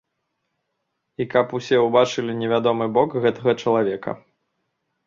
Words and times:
І 1.21 1.27
каб 1.35 1.53
усе 1.59 1.77
ўбачылі 1.85 2.37
невядомы 2.41 2.85
бок 2.97 3.09
гэтага 3.29 3.51
чалавека. 3.61 4.21